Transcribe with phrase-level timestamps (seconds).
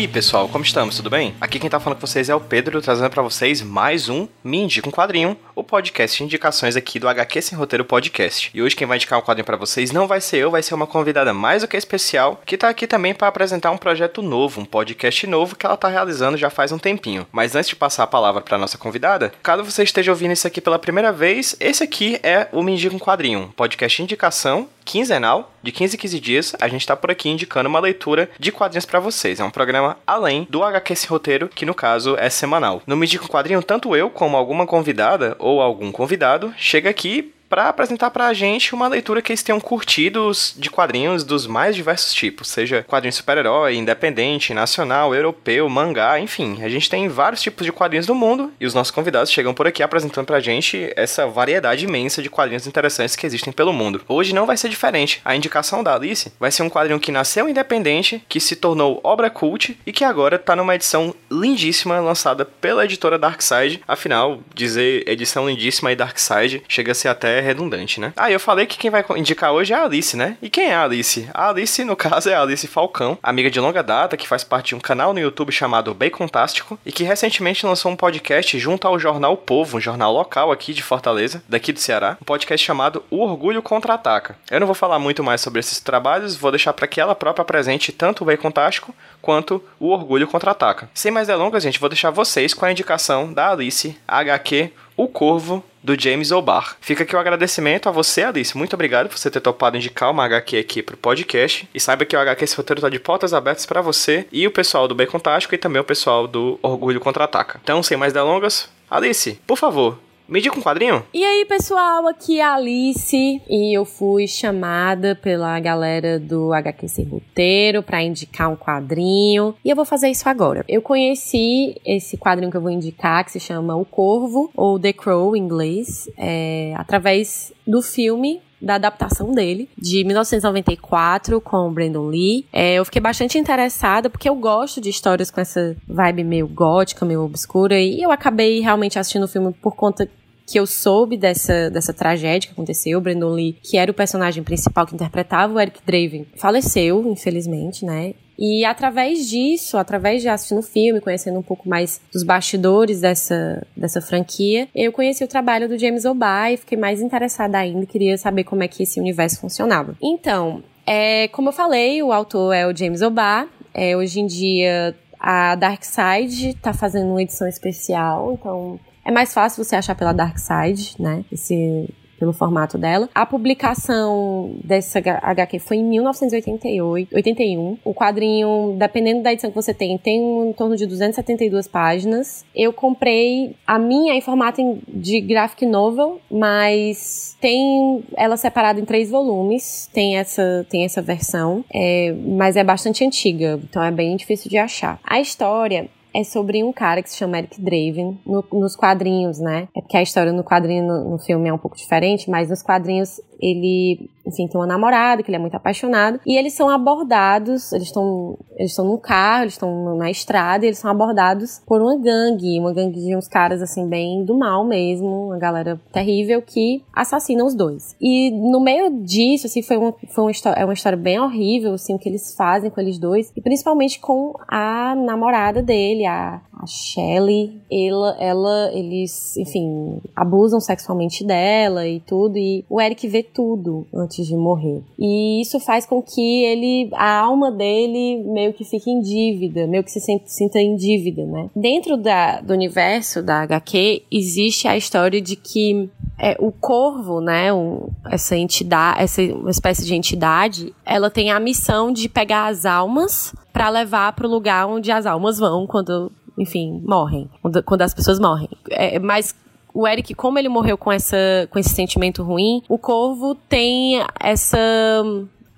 [0.00, 0.96] aí, pessoal, como estamos?
[0.96, 1.34] Tudo bem?
[1.38, 4.56] Aqui quem tá falando com vocês é o Pedro, trazendo pra vocês mais um Me
[4.56, 8.50] Indica um Quadrinho, o podcast de indicações aqui do HQ Sem Roteiro Podcast.
[8.54, 10.72] E hoje quem vai indicar um quadrinho pra vocês não vai ser eu, vai ser
[10.72, 14.62] uma convidada mais do que especial, que tá aqui também para apresentar um projeto novo,
[14.62, 17.26] um podcast novo que ela tá realizando já faz um tempinho.
[17.30, 20.62] Mas antes de passar a palavra pra nossa convidada, caso você esteja ouvindo isso aqui
[20.62, 25.52] pela primeira vez, esse aqui é o Me Indica um Quadrinho, podcast de indicação quinzenal,
[25.62, 28.84] de 15 em 15 dias, a gente tá por aqui indicando uma leitura de quadrinhos
[28.84, 29.38] pra vocês.
[29.38, 32.82] É um programa além do HQ Sem Roteiro, que no caso é semanal.
[32.86, 37.32] No Me Indica um Quadrinho, tanto eu como alguma convidada ou algum convidado chega aqui
[37.50, 42.14] para apresentar pra gente uma leitura que eles tenham curtido de quadrinhos dos mais diversos
[42.14, 46.62] tipos, seja quadrinho super-herói, independente, nacional, europeu, mangá, enfim.
[46.62, 49.66] A gente tem vários tipos de quadrinhos no mundo e os nossos convidados chegam por
[49.66, 54.00] aqui apresentando pra gente essa variedade imensa de quadrinhos interessantes que existem pelo mundo.
[54.06, 55.20] Hoje não vai ser diferente.
[55.24, 59.28] A indicação da Alice vai ser um quadrinho que nasceu independente, que se tornou obra
[59.28, 63.82] cult e que agora tá numa edição lindíssima lançada pela editora Darkside.
[63.88, 68.12] Afinal, dizer edição lindíssima e Darkside chega a ser até redundante, né?
[68.16, 70.36] Ah, eu falei que quem vai indicar hoje é a Alice, né?
[70.42, 71.28] E quem é a Alice?
[71.32, 74.68] A Alice, no caso, é a Alice Falcão, amiga de longa data que faz parte
[74.68, 78.98] de um canal no YouTube chamado Bacontástico e que recentemente lançou um podcast junto ao
[78.98, 83.18] jornal Povo, um jornal local aqui de Fortaleza, daqui do Ceará, um podcast chamado O
[83.22, 84.36] Orgulho Contra-Ataca.
[84.50, 87.42] Eu não vou falar muito mais sobre esses trabalhos, vou deixar para que ela própria
[87.42, 90.88] apresente tanto o Bacontástico quanto o Orgulho Contra-Ataca.
[90.94, 95.64] Sem mais delongas, gente, vou deixar vocês com a indicação da Alice, HQ O Corvo,
[95.82, 96.76] do James O'Barr.
[96.80, 98.56] Fica aqui o agradecimento a você, Alice.
[98.56, 101.68] Muito obrigado por você ter topado indicar uma HQ aqui pro podcast.
[101.74, 104.50] E saiba que o HQ Esse Roteiro tá de portas abertas para você e o
[104.50, 107.60] pessoal do Bacon Tático e também o pessoal do Orgulho Contra-Ataca.
[107.62, 109.98] Então, sem mais delongas, Alice, por favor,
[110.30, 111.02] me diga um quadrinho.
[111.12, 116.88] E aí, pessoal, aqui é a Alice e eu fui chamada pela galera do HQ
[116.88, 120.64] Sem Roteiro pra indicar um quadrinho e eu vou fazer isso agora.
[120.68, 124.92] Eu conheci esse quadrinho que eu vou indicar, que se chama O Corvo, ou The
[124.92, 132.06] Crow em inglês, é, através do filme da adaptação dele, de 1994, com o Brandon
[132.06, 132.46] Lee.
[132.52, 137.06] É, eu fiquei bastante interessada, porque eu gosto de histórias com essa vibe meio gótica,
[137.06, 140.08] meio obscura, e eu acabei realmente assistindo o filme por conta
[140.50, 143.00] que eu soube dessa, dessa tragédia que aconteceu.
[143.00, 148.14] Brandon Lee, que era o personagem principal que interpretava o Eric Draven, faleceu, infelizmente, né?
[148.36, 153.64] E através disso, através de assistir o filme, conhecendo um pouco mais dos bastidores dessa,
[153.76, 158.18] dessa franquia, eu conheci o trabalho do James O'Barr e fiquei mais interessada ainda, queria
[158.18, 159.94] saber como é que esse universo funcionava.
[160.02, 163.46] Então, é, como eu falei, o autor é o James O'Barr.
[163.72, 169.64] É, hoje em dia, a Darkseid está fazendo uma edição especial, então é mais fácil
[169.64, 171.24] você achar pela Darkseid, né?
[171.30, 171.88] Esse
[172.20, 173.08] pelo formato dela.
[173.14, 177.78] A publicação dessa HQ foi em 1988, 81.
[177.82, 182.44] O quadrinho, dependendo da edição que você tem, tem em torno de 272 páginas.
[182.54, 189.10] Eu comprei a minha em formato de graphic novel, mas tem ela separada em três
[189.10, 189.88] volumes.
[189.92, 194.58] Tem essa, tem essa versão, é, mas é bastante antiga, então é bem difícil de
[194.58, 195.00] achar.
[195.02, 199.68] A história é sobre um cara que se chama Eric Draven no, nos quadrinhos, né?
[199.76, 202.62] É porque a história no quadrinho, no, no, filme é um pouco diferente, mas nos
[202.62, 207.72] quadrinhos ele, enfim, tem uma namorada que ele é muito apaixonado e eles são abordados,
[207.72, 211.80] eles estão eles estão num carro, eles estão na estrada e eles são abordados por
[211.80, 216.42] uma gangue, uma gangue de uns caras assim bem do mal mesmo, uma galera terrível
[216.42, 217.96] que assassinam os dois.
[217.98, 221.72] E no meio disso, assim, foi uma, foi uma história, é uma história bem horrível,
[221.72, 226.42] assim, o que eles fazem com eles dois e principalmente com a namorada dele, a,
[226.52, 233.22] a Shelley, ela, ela, eles, enfim, abusam sexualmente dela e tudo e o Eric vê
[233.22, 234.82] tudo antes de morrer.
[234.98, 239.82] E isso faz com que ele, a alma dele meio que fique em dívida, meio
[239.84, 241.50] que se sinta em dívida, né?
[241.54, 245.88] Dentro da, do universo da HQ, existe a história de que
[246.18, 251.40] é, o corvo, né, um, essa entidade, essa uma espécie de entidade, ela tem a
[251.40, 256.12] missão de pegar as almas para levar para o lugar onde as almas vão quando,
[256.38, 258.48] enfim, morrem, quando, quando as pessoas morrem.
[258.70, 259.34] É, mas
[259.72, 261.16] o Eric, como ele morreu com, essa,
[261.50, 264.58] com esse sentimento ruim, o corvo tem essa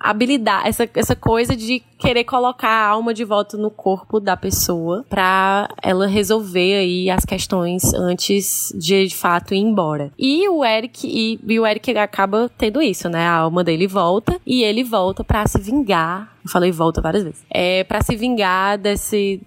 [0.03, 5.05] habilidade, essa, essa coisa de querer colocar a alma de volta no corpo da pessoa
[5.09, 10.11] pra ela resolver aí as questões antes de de fato ir embora.
[10.17, 13.25] E o Eric e, e o Eric acaba tendo isso, né?
[13.25, 16.33] A alma dele volta e ele volta para se vingar.
[16.43, 17.45] Eu falei volta várias vezes.
[17.49, 19.41] É para se vingar desse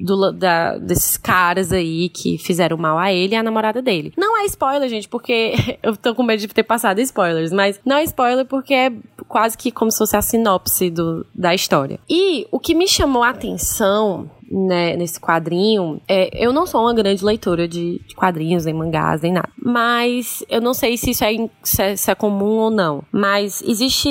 [0.00, 4.12] do, da, desses caras aí que fizeram mal a ele e a namorada dele.
[4.16, 7.96] Não é spoiler, gente, porque eu tô com medo de ter passado spoilers, mas não
[7.96, 8.92] é spoiler porque é
[9.30, 12.00] quase que como se fosse a sinopse do, da história.
[12.10, 16.00] E o que me chamou a atenção né, nesse quadrinho.
[16.08, 19.48] É, eu não sou uma grande leitora de, de, quadrinhos, nem mangás, nem nada.
[19.56, 23.04] Mas eu não sei se isso é, se é, se é comum ou não.
[23.12, 24.08] Mas existe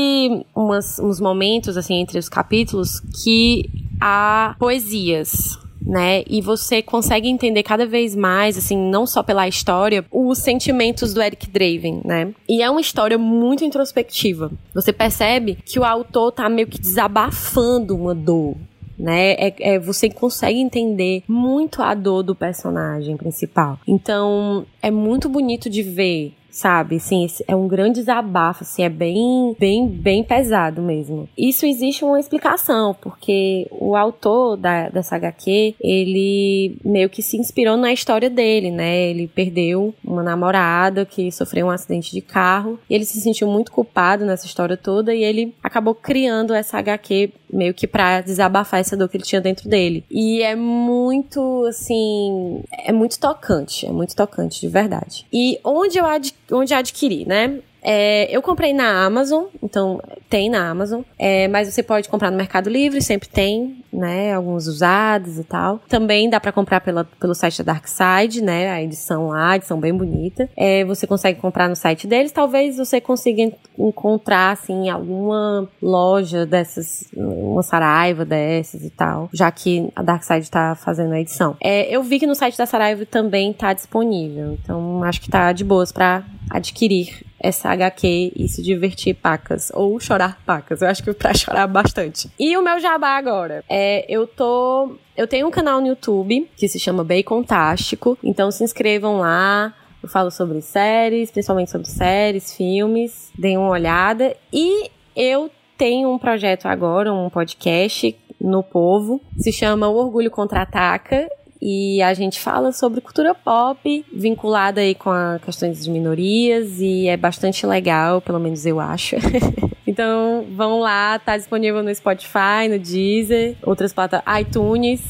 [0.55, 3.69] umas, uns momentos, assim, entre os capítulos que
[3.99, 6.23] há poesias né?
[6.27, 11.21] E você consegue entender cada vez mais, assim, não só pela história, os sentimentos do
[11.21, 12.33] Eric Draven, né?
[12.47, 14.51] E é uma história muito introspectiva.
[14.73, 18.55] Você percebe que o autor tá meio que desabafando uma dor,
[18.97, 19.31] né?
[19.33, 23.79] É, é, você consegue entender muito a dor do personagem principal.
[23.87, 26.97] Então, é muito bonito de ver sabe?
[26.97, 31.27] Assim, é um grande desabafo, assim, é bem, bem, bem pesado mesmo.
[31.37, 37.77] Isso existe uma explicação, porque o autor da, dessa HQ, ele meio que se inspirou
[37.77, 39.09] na história dele, né?
[39.09, 43.71] Ele perdeu uma namorada que sofreu um acidente de carro, e ele se sentiu muito
[43.71, 48.95] culpado nessa história toda, e ele acabou criando essa HQ meio que pra desabafar essa
[48.95, 50.03] dor que ele tinha dentro dele.
[50.09, 55.25] E é muito, assim, é muito tocante, é muito tocante, de verdade.
[55.33, 57.59] E onde eu ad, onde adquiri, né?
[57.81, 62.37] É, eu comprei na Amazon, então tem na Amazon, é, mas você pode comprar no
[62.37, 65.79] Mercado Livre, sempre tem, né, alguns usados e tal.
[65.87, 69.79] Também dá para comprar pela, pelo site da Darkside, né, a edição lá, a edição
[69.79, 70.49] bem bonita.
[70.55, 77.07] É, você consegue comprar no site deles, talvez você consiga encontrar, assim, alguma loja dessas,
[77.15, 81.55] uma Saraiva dessas e tal, já que a Darkside tá fazendo a edição.
[81.61, 85.51] É, eu vi que no site da Saraiva também tá disponível, então acho que tá
[85.51, 89.71] de boas para adquirir essa HQ e se divertir pacas.
[89.73, 90.81] Ou chorar pacas.
[90.81, 92.29] Eu acho que pra chorar bastante.
[92.39, 93.63] E o meu jabá agora.
[93.69, 94.97] É, eu tô.
[95.15, 98.17] Eu tenho um canal no YouTube que se chama Bacon Tástico.
[98.23, 99.73] Então se inscrevam lá.
[100.01, 103.31] Eu falo sobre séries, principalmente sobre séries, filmes.
[103.37, 104.35] Deem uma olhada.
[104.51, 109.21] E eu tenho um projeto agora, um podcast no Povo.
[109.37, 111.27] Se chama O Orgulho Contra-Ataca
[111.61, 117.07] e a gente fala sobre cultura pop vinculada aí com a questões de minorias e
[117.07, 119.15] é bastante legal, pelo menos eu acho.
[119.85, 125.01] então, vão lá, tá disponível no Spotify, no Deezer, outras plataformas, iTunes.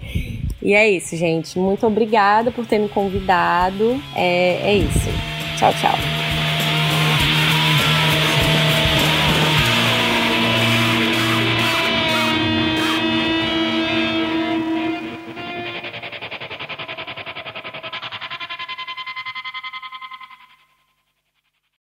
[0.62, 1.58] e é isso, gente.
[1.58, 4.00] Muito obrigada por ter me convidado.
[4.16, 5.10] É, é isso.
[5.58, 6.21] Tchau, tchau.